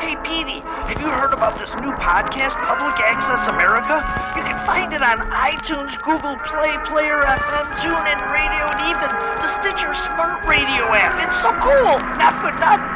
[0.00, 4.04] Hey, Petey, have you heard about this new podcast, Public Access America?
[4.36, 9.08] You can find it on iTunes, Google Play, Player FM, TuneIn Radio, and even
[9.40, 11.16] the Stitcher Smart Radio app.
[11.26, 11.98] It's so cool!
[12.18, 12.95] Not for nothing.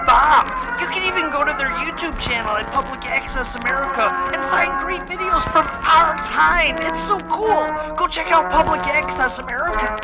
[0.11, 0.43] bomb.
[0.81, 5.03] You can even go to their YouTube channel at Public Access America and find great
[5.07, 6.75] videos from our time.
[6.81, 7.63] It's so cool.
[7.95, 9.95] Go check out Public Access America.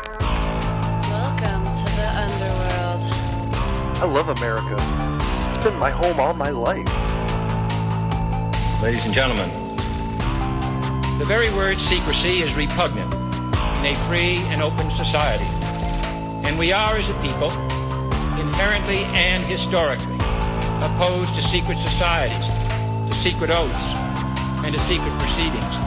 [1.11, 3.03] Welcome to the underworld.
[3.99, 4.77] I love America.
[5.53, 6.87] It's been my home all my life.
[8.81, 9.75] Ladies and gentlemen,
[11.19, 13.13] the very word secrecy is repugnant
[13.79, 15.49] in a free and open society.
[16.47, 17.49] And we are, as a people,
[18.39, 20.15] inherently and historically
[20.81, 22.47] opposed to secret societies,
[23.09, 23.97] to secret oaths,
[24.63, 25.86] and to secret proceedings.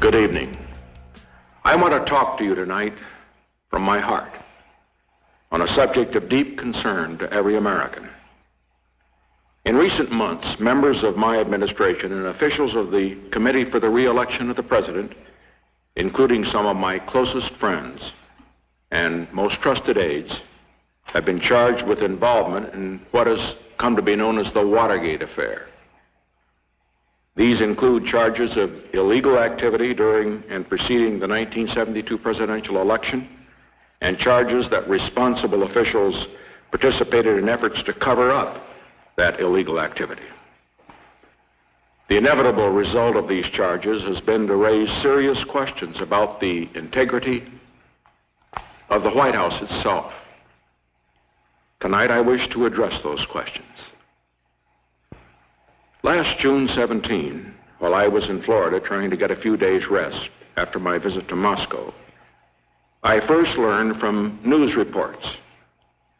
[0.00, 0.56] Good evening.
[1.62, 2.94] I want to talk to you tonight
[3.68, 4.32] from my heart
[5.52, 8.08] on a subject of deep concern to every American.
[9.66, 14.48] In recent months, members of my administration and officials of the Committee for the Reelection
[14.48, 15.12] of the President,
[15.96, 18.00] including some of my closest friends
[18.90, 20.34] and most trusted aides,
[21.02, 25.20] have been charged with involvement in what has come to be known as the Watergate
[25.20, 25.68] affair.
[27.40, 33.26] These include charges of illegal activity during and preceding the 1972 presidential election
[34.02, 36.26] and charges that responsible officials
[36.70, 38.62] participated in efforts to cover up
[39.16, 40.28] that illegal activity.
[42.08, 47.42] The inevitable result of these charges has been to raise serious questions about the integrity
[48.90, 50.12] of the White House itself.
[51.80, 53.64] Tonight I wish to address those questions.
[56.02, 60.30] Last June 17, while I was in Florida trying to get a few days rest
[60.56, 61.92] after my visit to Moscow,
[63.02, 65.34] I first learned from news reports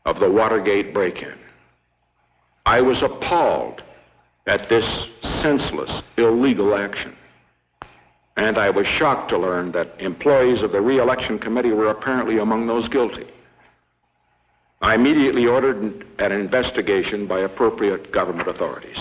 [0.04, 1.38] of the Watergate break-in.
[2.66, 3.82] I was appalled
[4.46, 5.08] at this
[5.40, 7.16] senseless, illegal action.
[8.36, 12.66] And I was shocked to learn that employees of the re-election committee were apparently among
[12.66, 13.26] those guilty.
[14.82, 18.98] I immediately ordered an investigation by appropriate government authorities.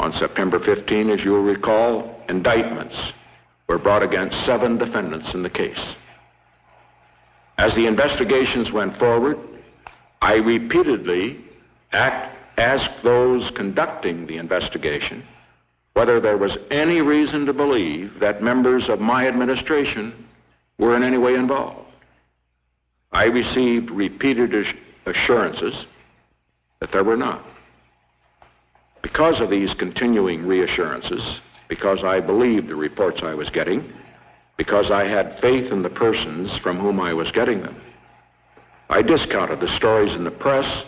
[0.00, 2.96] On September 15, as you'll recall, indictments
[3.66, 5.80] were brought against seven defendants in the case.
[7.58, 9.38] As the investigations went forward,
[10.22, 11.38] I repeatedly
[11.92, 15.26] act, asked those conducting the investigation
[15.94, 20.12] whether there was any reason to believe that members of my administration
[20.78, 21.90] were in any way involved.
[23.10, 24.76] I received repeated
[25.06, 25.86] assurances
[26.78, 27.44] that there were not.
[29.02, 33.92] Because of these continuing reassurances, because I believed the reports I was getting,
[34.56, 37.80] because I had faith in the persons from whom I was getting them,
[38.90, 40.84] I discounted the stories in the press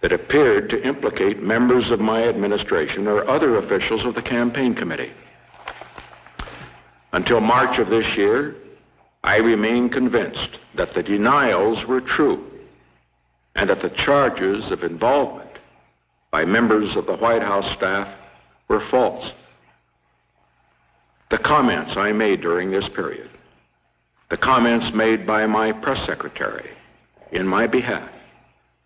[0.00, 5.12] that appeared to implicate members of my administration or other officials of the campaign committee.
[7.12, 8.56] Until March of this year,
[9.22, 12.50] I remained convinced that the denials were true
[13.54, 15.49] and that the charges of involvement
[16.30, 18.08] by members of the White House staff
[18.68, 19.30] were false.
[21.28, 23.30] The comments I made during this period,
[24.28, 26.70] the comments made by my press secretary
[27.32, 28.08] in my behalf,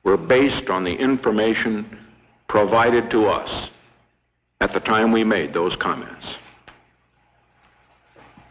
[0.03, 1.99] were based on the information
[2.49, 3.69] provided to us
[4.61, 6.27] at the time we made those comments.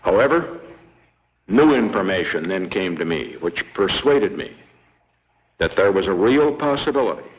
[0.01, 0.59] However,
[1.47, 4.53] New information then came to me which persuaded me
[5.57, 7.29] that there was a real possibility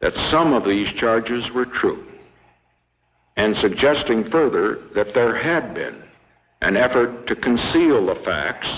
[0.00, 2.06] that some of these charges were true,
[3.36, 6.02] and suggesting further that there had been
[6.62, 8.68] an effort to conceal the facts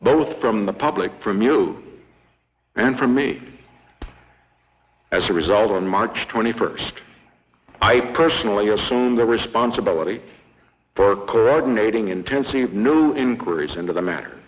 [0.00, 1.82] both from the public, from you,
[2.74, 3.40] and from me.
[5.12, 6.92] As a result, on March 21st,
[7.80, 10.20] I personally assumed the responsibility
[10.94, 14.38] for coordinating intensive new inquiries into the matter.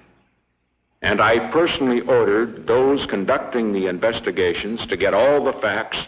[1.04, 5.98] And I personally ordered those conducting the investigations to get all the facts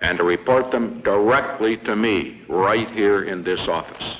[0.00, 4.16] and to report them directly to me right here in this office.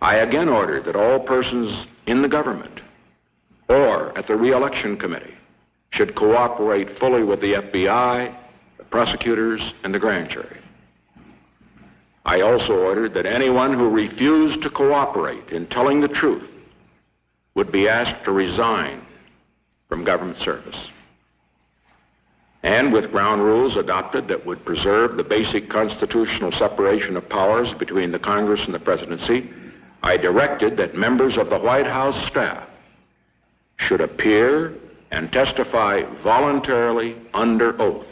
[0.00, 2.80] I again ordered that all persons in the government
[3.66, 5.34] or at the reelection committee
[5.90, 8.32] should cooperate fully with the FBI,
[8.78, 10.58] the prosecutors, and the grand jury.
[12.24, 16.49] I also ordered that anyone who refused to cooperate in telling the truth
[17.54, 19.00] would be asked to resign
[19.88, 20.88] from government service.
[22.62, 28.12] And with ground rules adopted that would preserve the basic constitutional separation of powers between
[28.12, 29.48] the Congress and the presidency,
[30.02, 32.66] I directed that members of the White House staff
[33.76, 34.74] should appear
[35.10, 38.06] and testify voluntarily under oath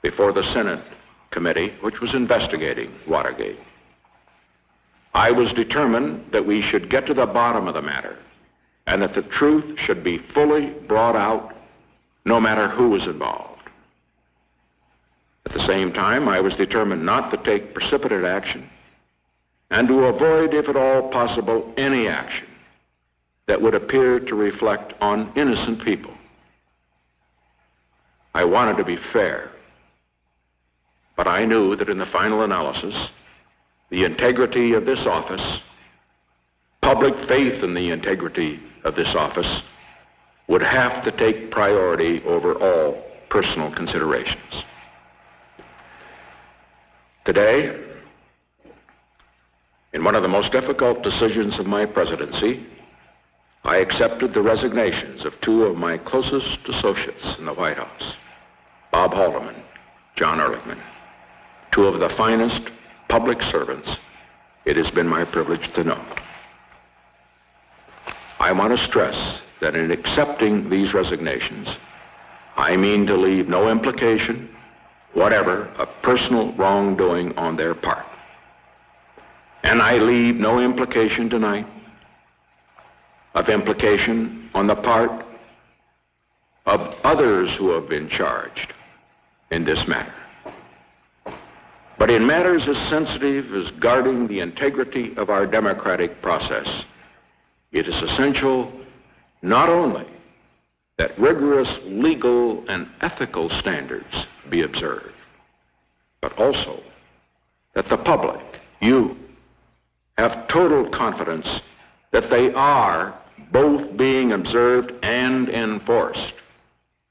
[0.00, 0.80] before the Senate
[1.30, 3.58] committee which was investigating Watergate.
[5.12, 8.16] I was determined that we should get to the bottom of the matter
[8.86, 11.54] and that the truth should be fully brought out
[12.24, 13.62] no matter who was involved.
[15.44, 18.68] At the same time, I was determined not to take precipitate action
[19.70, 22.46] and to avoid, if at all possible, any action
[23.46, 26.12] that would appear to reflect on innocent people.
[28.34, 29.50] I wanted to be fair,
[31.14, 33.08] but I knew that in the final analysis,
[33.90, 35.60] the integrity of this office,
[36.80, 39.62] public faith in the integrity of this office,
[40.48, 42.92] would have to take priority over all
[43.28, 44.64] personal considerations.
[47.24, 47.76] Today,
[49.92, 52.64] in one of the most difficult decisions of my presidency,
[53.64, 58.14] I accepted the resignations of two of my closest associates in the White House,
[58.92, 59.56] Bob Haldeman,
[60.14, 60.78] John Ehrlichman,
[61.72, 62.62] two of the finest
[63.08, 63.96] public servants
[64.64, 66.04] it has been my privilege to know.
[68.38, 71.68] I want to stress that in accepting these resignations,
[72.56, 74.54] I mean to leave no implication,
[75.14, 78.06] whatever, of personal wrongdoing on their part.
[79.62, 81.66] And I leave no implication tonight
[83.34, 85.10] of implication on the part
[86.66, 88.72] of others who have been charged
[89.50, 90.12] in this matter.
[91.98, 96.84] But in matters as sensitive as guarding the integrity of our democratic process,
[97.76, 98.72] it is essential
[99.42, 100.06] not only
[100.96, 105.12] that rigorous legal and ethical standards be observed,
[106.22, 106.82] but also
[107.74, 108.40] that the public,
[108.80, 109.14] you,
[110.16, 111.60] have total confidence
[112.12, 113.12] that they are
[113.52, 116.32] both being observed and enforced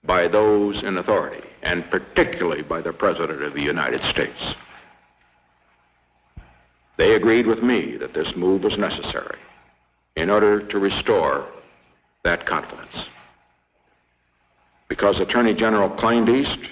[0.03, 4.56] by those in authority, and particularly by the President of the United States.
[6.97, 9.38] They agreed with me that this move was necessary
[10.15, 11.48] in order to restore
[12.24, 13.07] that confidence.
[14.88, 16.67] Because Attorney General Kleindienst,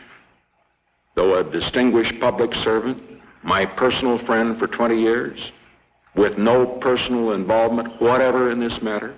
[1.15, 3.01] though a distinguished public servant,
[3.43, 5.51] my personal friend for 20 years,
[6.15, 9.13] with no personal involvement whatever in this matter,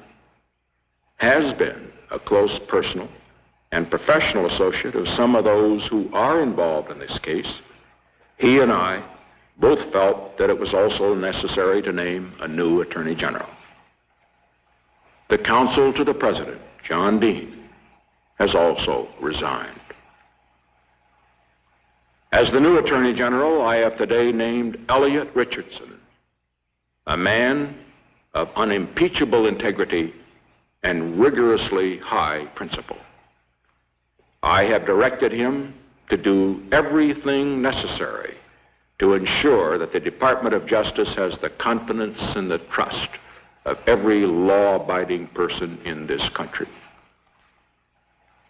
[1.17, 3.08] has been a close personal
[3.72, 7.51] and professional associate of some of those who are involved in this case,
[8.38, 9.01] he and I
[9.58, 13.50] both felt that it was also necessary to name a new Attorney General.
[15.27, 17.70] The counsel to the President, John Dean,
[18.38, 19.79] has also resigned.
[22.32, 26.00] As the new Attorney General, I have today named Elliot Richardson,
[27.08, 27.75] a man
[28.34, 30.13] of unimpeachable integrity
[30.84, 32.98] and rigorously high principle.
[34.44, 35.74] I have directed him
[36.10, 38.36] to do everything necessary
[39.00, 43.10] to ensure that the Department of Justice has the confidence and the trust
[43.65, 46.67] of every law-abiding person in this country.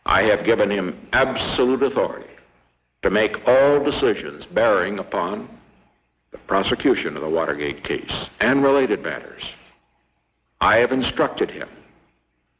[0.05, 2.29] I have given him absolute authority
[3.01, 5.47] to make all decisions bearing upon
[6.31, 9.43] the prosecution of the Watergate case and related matters.
[10.59, 11.69] I have instructed him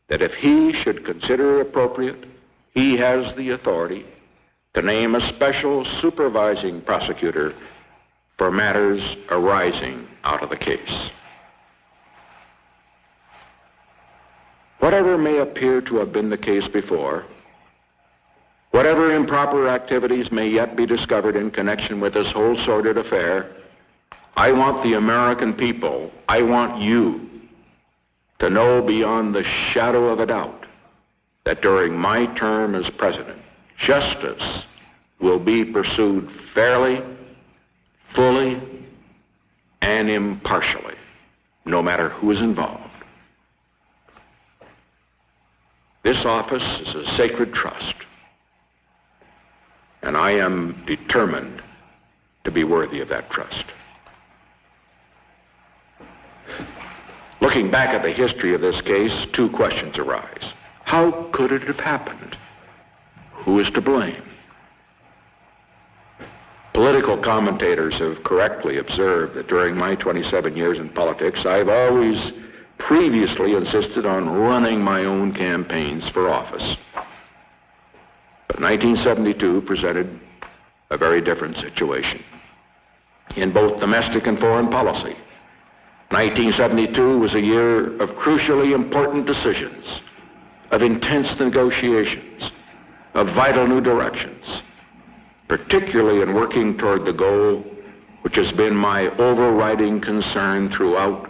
[0.07, 2.23] that if he should consider appropriate,
[2.73, 4.05] he has the authority
[4.73, 7.53] to name a special supervising prosecutor
[8.37, 11.09] for matters arising out of the case.
[14.79, 17.25] Whatever may appear to have been the case before,
[18.71, 23.49] whatever improper activities may yet be discovered in connection with this whole sordid affair,
[24.37, 27.29] I want the American people, I want you
[28.39, 30.65] to know beyond the shadow of a doubt
[31.45, 33.41] that during my term as president,
[33.77, 34.63] justice
[35.19, 37.01] will be pursued fairly,
[38.09, 38.61] fully,
[39.81, 40.95] and impartially,
[41.63, 42.84] no matter who is involved.
[46.05, 47.95] This office is a sacred trust,
[50.03, 51.63] and I am determined
[52.43, 53.65] to be worthy of that trust.
[57.41, 60.53] Looking back at the history of this case, two questions arise.
[60.83, 62.37] How could it have happened?
[63.31, 64.21] Who is to blame?
[66.73, 72.31] Political commentators have correctly observed that during my 27 years in politics, I've always
[72.77, 76.77] previously insisted on running my own campaigns for office.
[78.47, 80.19] But 1972 presented
[80.89, 82.23] a very different situation
[83.35, 85.15] in both domestic and foreign policy.
[86.09, 90.01] 1972 was a year of crucially important decisions,
[90.71, 92.51] of intense negotiations,
[93.15, 94.45] of vital new directions,
[95.47, 97.65] particularly in working toward the goal
[98.25, 101.29] which has been my overriding concern throughout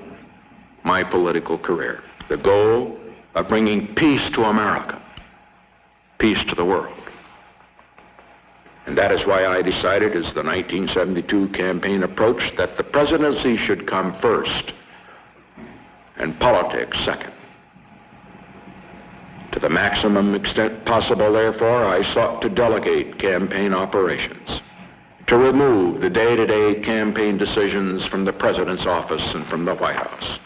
[0.86, 2.98] my political career, the goal
[3.34, 5.02] of bringing peace to America,
[6.20, 6.94] peace to the world.
[8.86, 13.88] And that is why I decided as the 1972 campaign approached that the presidency should
[13.88, 14.74] come first
[16.18, 17.34] and politics second.
[19.54, 24.62] To the maximum extent possible, therefore, I sought to delegate campaign operations,
[25.28, 30.40] to remove the day-to-day campaign decisions from the President's office and from the White House.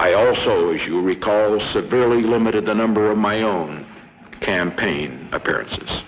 [0.00, 3.84] I also, as you recall, severely limited the number of my own
[4.40, 6.00] campaign appearances.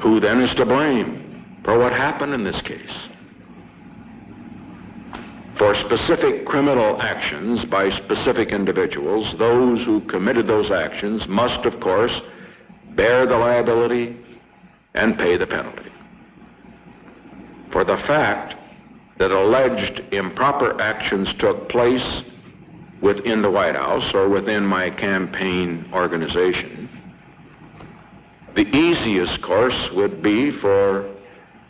[0.00, 2.92] Who then is to blame for what happened in this case?
[5.54, 12.20] For specific criminal actions by specific individuals, those who committed those actions must, of course,
[12.90, 14.18] bear the liability
[14.92, 15.90] and pay the penalty.
[17.70, 18.57] For the fact
[19.18, 22.22] that alleged improper actions took place
[23.00, 26.88] within the White House or within my campaign organization,
[28.54, 31.08] the easiest course would be for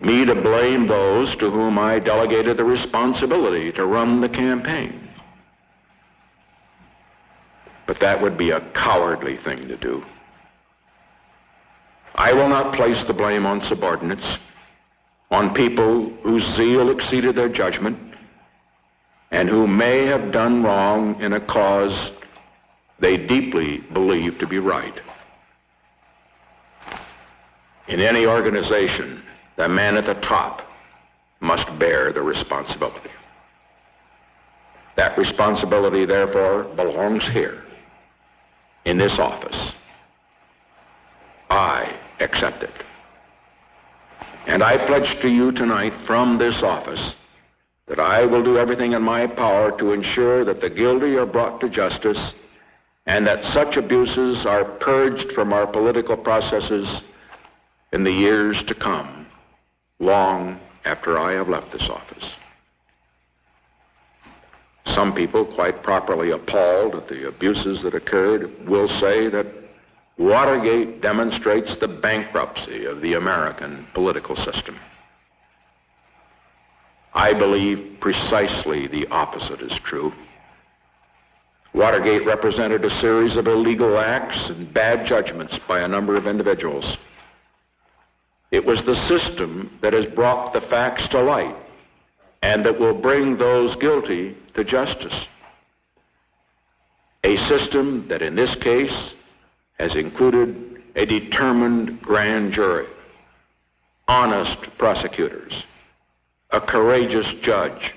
[0.01, 5.09] me to blame those to whom I delegated the responsibility to run the campaign.
[7.87, 10.05] But that would be a cowardly thing to do.
[12.15, 14.39] I will not place the blame on subordinates,
[15.31, 17.99] on people whose zeal exceeded their judgment,
[19.31, 22.11] and who may have done wrong in a cause
[22.99, 24.95] they deeply believe to be right.
[27.87, 29.23] In any organization,
[29.57, 30.63] the man at the top
[31.41, 33.11] must bear the responsibility.
[34.97, 37.63] That responsibility, therefore, belongs here,
[38.85, 39.73] in this office.
[41.51, 42.73] I accept it.
[44.49, 47.13] And I pledge to you tonight from this office
[47.87, 51.61] that I will do everything in my power to ensure that the guilty are brought
[51.61, 52.33] to justice
[53.05, 57.03] and that such abuses are purged from our political processes
[57.93, 59.27] in the years to come,
[59.99, 62.25] long after I have left this office.
[64.87, 69.47] Some people, quite properly appalled at the abuses that occurred, will say that
[70.19, 74.77] Watergate demonstrates the bankruptcy of the American political system.
[77.15, 80.13] I believe precisely the opposite is true.
[81.73, 86.97] Watergate represented a series of illegal acts and bad judgments by a number of individuals.
[88.51, 91.55] It was the system that has brought the facts to light
[92.43, 95.15] and that will bring those guilty to justice.
[97.23, 99.13] A system that in this case
[99.79, 102.87] has included a determined grand jury,
[104.09, 105.63] honest prosecutors,
[106.51, 107.95] a courageous judge,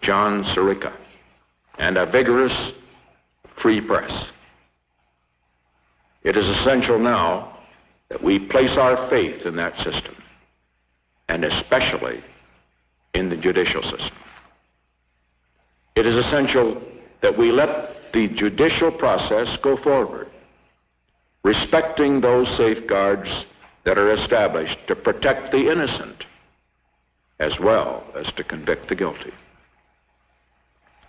[0.00, 0.92] John Sirica,
[1.78, 2.72] and a vigorous
[3.56, 4.26] free press.
[6.22, 7.58] It is essential now
[8.08, 10.16] that we place our faith in that system,
[11.28, 12.22] and especially
[13.14, 14.16] in the judicial system.
[15.94, 16.82] It is essential
[17.20, 20.28] that we let the judicial process go forward,
[21.44, 23.44] respecting those safeguards
[23.84, 26.24] that are established to protect the innocent
[27.38, 29.32] as well as to convict the guilty.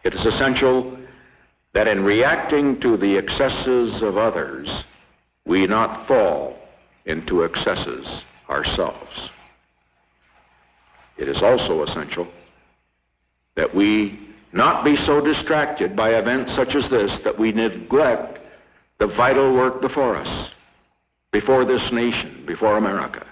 [0.04, 0.98] It is essential
[1.74, 4.84] that in reacting to the excesses of others,
[5.46, 6.60] we not fall
[7.06, 9.30] into excesses ourselves.
[11.18, 12.28] It is also essential
[13.56, 14.20] that we
[14.52, 18.35] not be so distracted by events such as this that we neglect
[18.98, 20.50] the vital work before us,
[21.32, 23.26] before this nation, before America,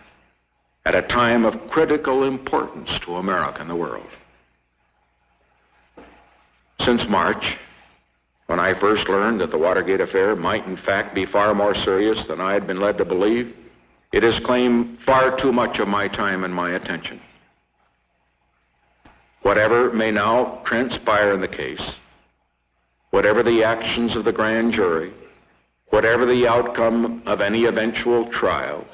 [0.86, 4.10] at a time of critical importance to America and the world.
[6.82, 7.58] Since March,
[8.48, 12.28] when I first learned that the Watergate affair might in fact be far more serious
[12.28, 13.56] than I had been led to believe,
[14.12, 17.22] it has claimed far too much of my time and my attention.
[19.44, 21.82] Whatever may now transpire in the case,
[23.12, 25.14] whatever the actions of the grand jury,
[25.94, 28.88] whatever the outcome of any eventual trials,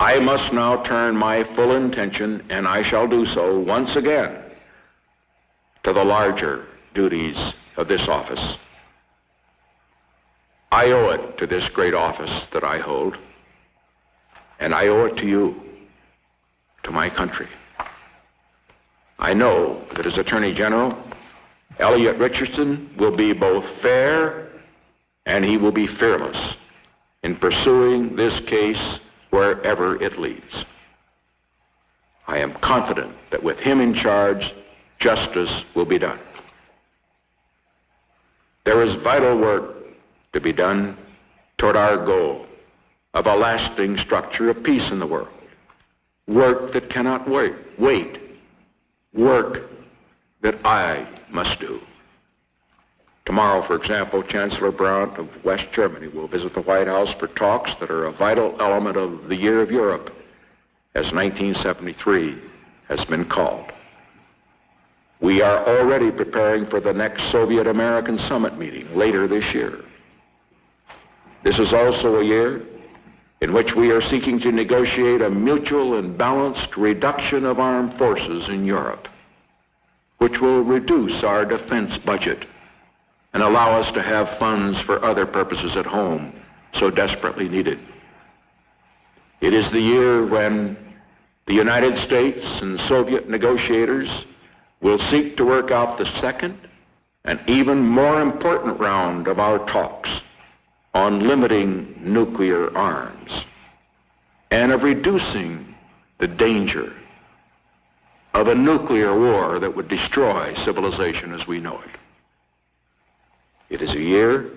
[0.00, 4.34] I must now turn my full intention, and I shall do so once again,
[5.82, 6.64] to the larger
[6.94, 7.36] duties
[7.76, 8.56] of this office.
[10.72, 13.18] I owe it to this great office that I hold,
[14.60, 15.62] and I owe it to you,
[16.84, 17.48] to my country.
[19.18, 20.96] I know that as Attorney General,
[21.78, 24.44] Elliot Richardson will be both fair
[25.26, 26.54] and he will be fearless
[27.22, 28.98] in pursuing this case
[29.30, 30.64] wherever it leads.
[32.26, 34.52] I am confident that with him in charge,
[34.98, 36.18] justice will be done.
[38.64, 39.74] There is vital work
[40.32, 40.96] to be done
[41.58, 42.46] toward our goal
[43.12, 45.28] of a lasting structure of peace in the world.
[46.26, 47.54] Work that cannot wait.
[47.78, 48.20] Wait
[49.14, 49.70] work
[50.42, 51.80] that I must do.
[53.26, 57.74] Tomorrow, for example, Chancellor Brandt of West Germany will visit the White House for talks
[57.76, 60.14] that are a vital element of the Year of Europe,
[60.94, 62.36] as 1973
[62.88, 63.72] has been called.
[65.20, 69.82] We are already preparing for the next Soviet-American summit meeting later this year.
[71.44, 72.62] This is also a year
[73.40, 78.48] in which we are seeking to negotiate a mutual and balanced reduction of armed forces
[78.50, 79.08] in Europe,
[80.18, 82.46] which will reduce our defense budget
[83.34, 86.32] and allow us to have funds for other purposes at home
[86.72, 87.78] so desperately needed.
[89.40, 90.76] It is the year when
[91.46, 94.24] the United States and Soviet negotiators
[94.80, 96.58] will seek to work out the second
[97.24, 100.10] and even more important round of our talks
[100.94, 103.44] on limiting nuclear arms
[104.50, 105.74] and of reducing
[106.18, 106.92] the danger
[108.32, 112.00] of a nuclear war that would destroy civilization as we know it.
[113.74, 114.52] It is a year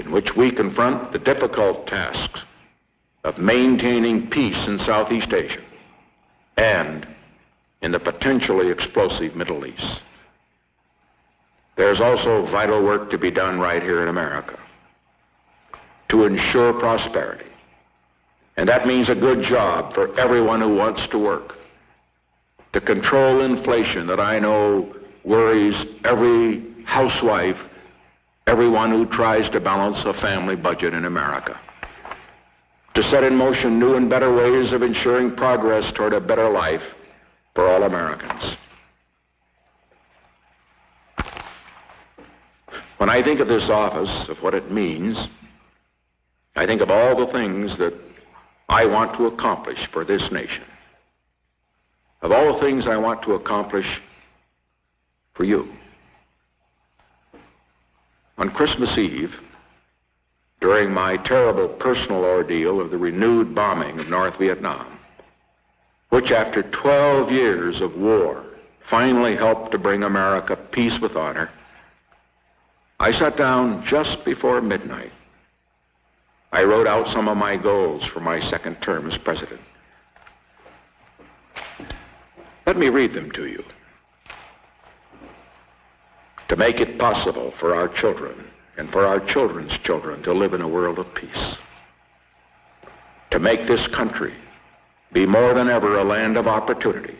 [0.00, 2.40] in which we confront the difficult tasks
[3.22, 5.60] of maintaining peace in Southeast Asia
[6.56, 7.06] and
[7.82, 10.00] in the potentially explosive Middle East.
[11.76, 14.58] There's also vital work to be done right here in America
[16.08, 17.52] to ensure prosperity.
[18.56, 21.56] And that means a good job for everyone who wants to work.
[22.72, 27.58] To control inflation that I know worries every housewife,
[28.46, 31.58] everyone who tries to balance a family budget in America.
[32.94, 36.82] To set in motion new and better ways of ensuring progress toward a better life
[37.54, 38.56] for all Americans.
[42.98, 45.18] When I think of this office, of what it means,
[46.54, 47.94] I think of all the things that
[48.68, 50.64] I want to accomplish for this nation.
[52.22, 54.00] Of all the things I want to accomplish
[55.34, 55.70] for you.
[58.38, 59.40] On Christmas Eve,
[60.60, 64.86] during my terrible personal ordeal of the renewed bombing of North Vietnam,
[66.10, 68.42] which after 12 years of war
[68.88, 71.50] finally helped to bring America peace with honor,
[73.00, 75.12] I sat down just before midnight
[76.56, 79.60] I wrote out some of my goals for my second term as president.
[82.64, 83.62] Let me read them to you.
[86.48, 90.60] To make it possible for our children and for our children's children to live in
[90.60, 91.56] a world of peace.
[93.30, 94.34] To make this country
[95.12, 97.16] be more than ever a land of opportunity,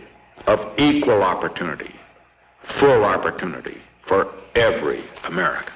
[0.46, 1.92] of equal opportunity,
[2.64, 5.72] full opportunity for every American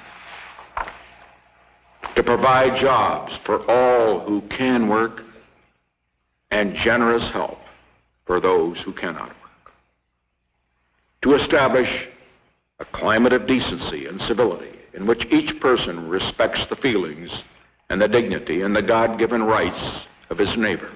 [2.15, 5.23] to provide jobs for all who can work
[6.51, 7.59] and generous help
[8.25, 9.73] for those who cannot work.
[11.23, 12.07] To establish
[12.81, 17.31] a climate of decency and civility in which each person respects the feelings
[17.89, 20.89] and the dignity and the God-given rights of his neighbor.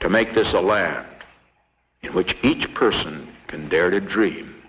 [0.00, 1.06] To make this a land
[2.02, 4.62] in which each person can dare to dream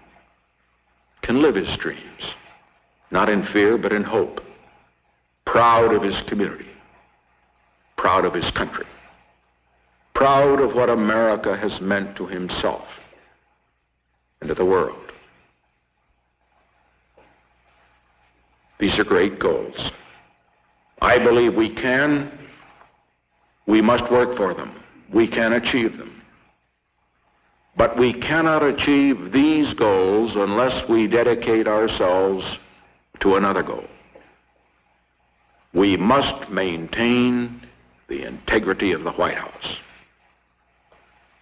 [1.22, 2.24] can live his dreams,
[3.12, 4.42] not in fear, but in hope,
[5.44, 6.72] proud of his community,
[7.98, 8.86] proud of his country,
[10.14, 12.88] proud of what America has meant to himself
[14.42, 15.12] and to the world.
[18.80, 19.92] These are great goals.
[21.02, 22.32] I believe we can,
[23.66, 24.72] we must work for them.
[25.12, 26.22] We can achieve them.
[27.76, 32.46] But we cannot achieve these goals unless we dedicate ourselves
[33.20, 33.86] to another goal.
[35.74, 37.62] We must maintain
[38.08, 39.78] the integrity of the White House.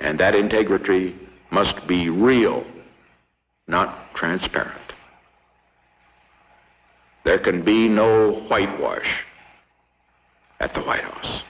[0.01, 1.15] And that integrity
[1.51, 2.65] must be real,
[3.67, 4.73] not transparent.
[7.23, 9.23] There can be no whitewash
[10.59, 11.41] at the White House.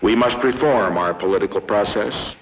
[0.00, 2.34] We must reform our political process,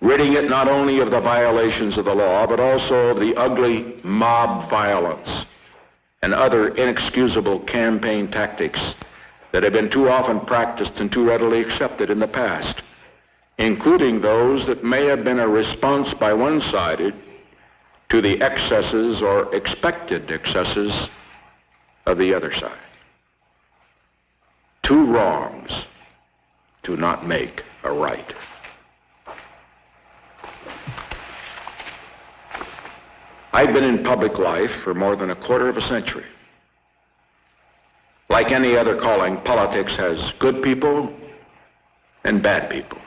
[0.00, 4.00] ridding it not only of the violations of the law, but also of the ugly
[4.02, 5.44] mob violence
[6.22, 8.80] and other inexcusable campaign tactics
[9.50, 12.80] that have been too often practiced and too readily accepted in the past,
[13.62, 17.14] including those that may have been a response by one sided
[18.08, 21.08] to the excesses or expected excesses
[22.06, 22.72] of the other side.
[24.82, 25.70] Two wrongs
[26.82, 28.34] do not make a right.
[33.52, 36.24] I've been in public life for more than a quarter of a century.
[38.28, 41.14] Like any other calling, politics has good people
[42.24, 42.98] and bad people.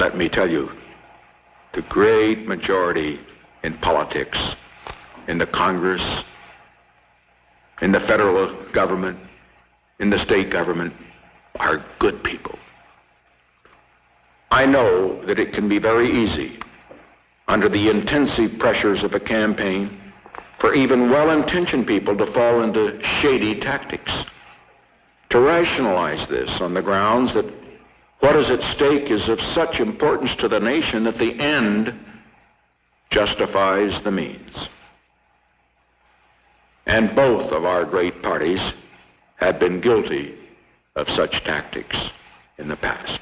[0.00, 0.72] Let me tell you,
[1.72, 3.20] the great majority
[3.62, 4.56] in politics,
[5.28, 6.24] in the Congress,
[7.82, 9.18] in the federal government,
[9.98, 10.94] in the state government,
[11.56, 12.58] are good people.
[14.50, 16.58] I know that it can be very easy
[17.46, 20.00] under the intensive pressures of a campaign
[20.60, 24.24] for even well-intentioned people to fall into shady tactics.
[25.28, 27.59] To rationalize this on the grounds that
[28.20, 31.98] what is at stake is of such importance to the nation that the end
[33.10, 34.68] justifies the means.
[36.86, 38.60] And both of our great parties
[39.36, 40.34] have been guilty
[40.96, 41.96] of such tactics
[42.58, 43.20] in the past.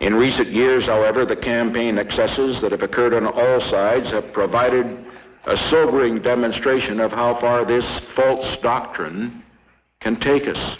[0.00, 5.04] In recent years, however, the campaign excesses that have occurred on all sides have provided
[5.46, 9.42] a sobering demonstration of how far this false doctrine
[10.00, 10.76] can take us.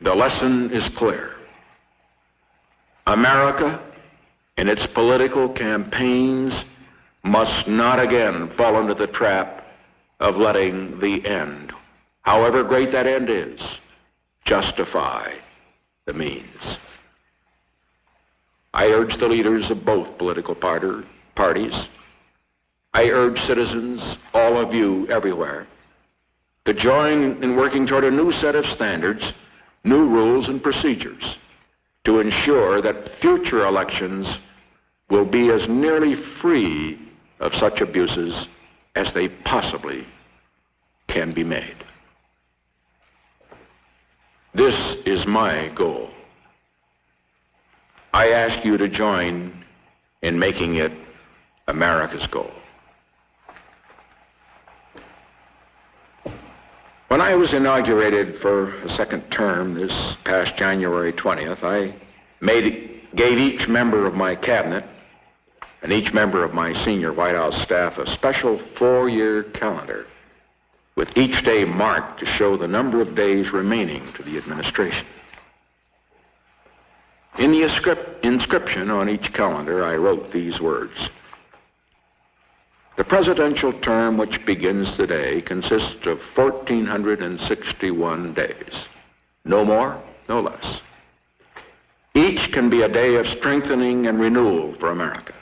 [0.00, 1.34] The lesson is clear.
[3.06, 3.80] America,
[4.56, 6.54] in its political campaigns,
[7.22, 9.66] must not again fall into the trap
[10.18, 11.72] of letting the end,
[12.22, 13.60] however great that end is,
[14.44, 15.32] justify
[16.06, 16.78] the means.
[18.72, 21.74] I urge the leaders of both political party, parties,
[22.94, 25.66] I urge citizens, all of you everywhere,
[26.64, 29.32] to join in working toward a new set of standards,
[29.84, 31.36] new rules and procedures
[32.04, 34.38] to ensure that future elections
[35.08, 36.98] will be as nearly free
[37.40, 38.46] of such abuses
[38.94, 40.04] as they possibly
[41.06, 41.76] can be made.
[44.54, 46.10] This is my goal.
[48.12, 49.64] I ask you to join
[50.22, 50.92] in making it
[51.68, 52.52] America's goal.
[57.10, 59.92] When I was inaugurated for a second term this
[60.22, 61.92] past January 20th, I
[62.40, 64.84] made, gave each member of my cabinet
[65.82, 70.06] and each member of my senior White House staff a special four-year calendar
[70.94, 75.04] with each day marked to show the number of days remaining to the administration.
[77.38, 77.64] In the
[78.22, 81.10] inscription on each calendar, I wrote these words.
[83.00, 88.74] The presidential term which begins today consists of 1,461 days.
[89.42, 90.82] No more, no less.
[92.12, 95.32] Each can be a day of strengthening and renewal for America.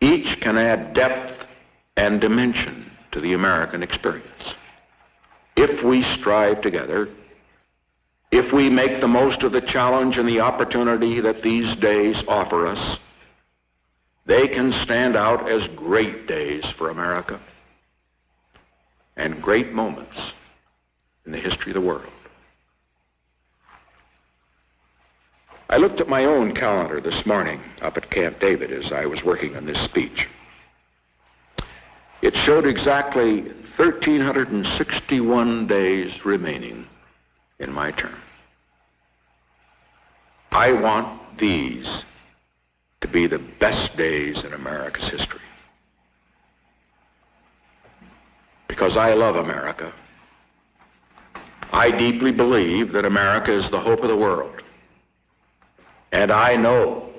[0.00, 1.46] Each can add depth
[1.96, 4.54] and dimension to the American experience.
[5.54, 7.08] If we strive together,
[8.32, 12.66] if we make the most of the challenge and the opportunity that these days offer
[12.66, 12.98] us,
[14.26, 17.40] they can stand out as great days for America
[19.16, 20.16] and great moments
[21.26, 22.06] in the history of the world.
[25.68, 29.24] I looked at my own calendar this morning up at Camp David as I was
[29.24, 30.28] working on this speech.
[32.20, 33.40] It showed exactly
[33.76, 36.86] 1,361 days remaining
[37.58, 38.14] in my term.
[40.52, 41.88] I want these
[43.08, 45.40] be the best days in America's history.
[48.68, 49.92] Because I love America.
[51.72, 54.62] I deeply believe that America is the hope of the world.
[56.12, 57.10] And I know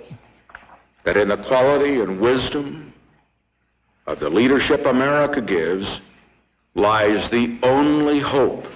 [1.04, 2.94] that in the quality and wisdom
[4.06, 6.00] of the leadership America gives
[6.76, 8.68] lies the only hope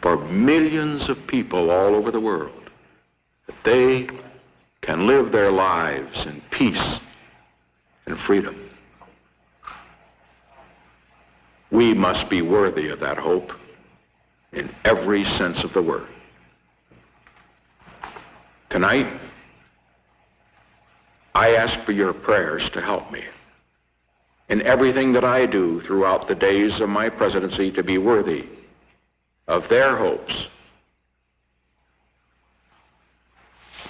[0.00, 2.70] for millions of people all over the world
[3.46, 4.08] that they
[4.84, 7.00] can live their lives in peace
[8.04, 8.54] and freedom.
[11.70, 13.54] We must be worthy of that hope
[14.52, 16.06] in every sense of the word.
[18.68, 19.06] Tonight,
[21.34, 23.24] I ask for your prayers to help me
[24.50, 28.44] in everything that I do throughout the days of my presidency to be worthy
[29.48, 30.48] of their hopes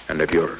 [0.09, 0.59] and of yours.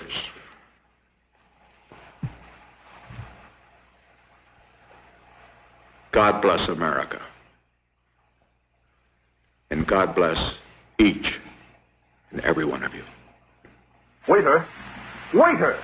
[6.12, 7.22] God bless America.
[9.70, 10.54] And God bless
[10.98, 11.36] each
[12.32, 13.04] and every one of you.
[14.28, 14.66] Waiter!
[15.34, 15.78] Waiter!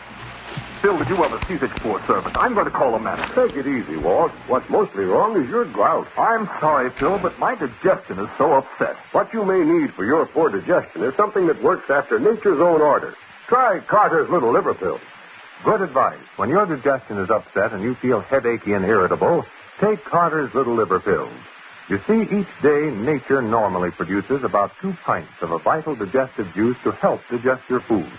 [0.82, 2.36] Phil, did you ever see this poor servant?
[2.38, 3.48] I'm going to call a manager.
[3.48, 4.32] Take it easy, Walt.
[4.48, 6.08] What's mostly wrong is your gout.
[6.18, 8.96] I'm sorry, Phil, but my digestion is so upset.
[9.12, 12.82] What you may need for your poor digestion is something that works after nature's own
[12.82, 13.14] order.
[13.52, 15.02] Try Carter's Little Liver Pills.
[15.66, 16.24] Good advice.
[16.38, 19.44] When your digestion is upset and you feel headachy and irritable,
[19.82, 21.34] take Carter's Little Liver Pills.
[21.90, 26.78] You see, each day nature normally produces about two pints of a vital digestive juice
[26.86, 28.10] to help digest your food.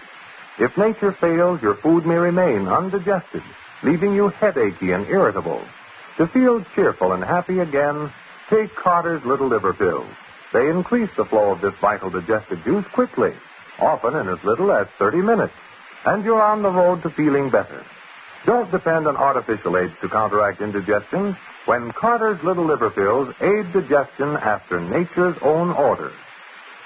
[0.58, 3.42] If nature fails, your food may remain undigested,
[3.82, 5.64] leaving you headachy and irritable.
[6.18, 8.12] To feel cheerful and happy again,
[8.50, 10.12] take Carter's Little Liver Pills.
[10.52, 13.32] They increase the flow of this vital digestive juice quickly,
[13.78, 15.52] often in as little as 30 minutes,
[16.04, 17.84] and you're on the road to feeling better.
[18.44, 24.36] Don't depend on artificial aids to counteract indigestion when Carter's Little Liver Pills aid digestion
[24.36, 26.10] after nature's own order.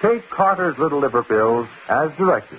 [0.02, 2.58] Take Carter's Little Liver Pills as directed.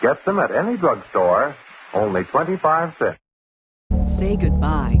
[0.00, 1.56] Get them at any drugstore,
[1.92, 4.18] only 25 cents.
[4.18, 5.00] Say goodbye